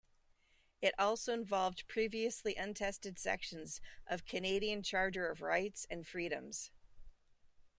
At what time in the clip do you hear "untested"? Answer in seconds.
2.55-3.19